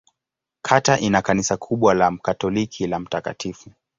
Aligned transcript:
Kata 0.61 0.99
ina 0.99 1.21
kanisa 1.21 1.57
kubwa 1.57 1.93
la 1.93 2.11
Katoliki 2.17 2.87
la 2.87 2.99
Mt. 2.99 3.71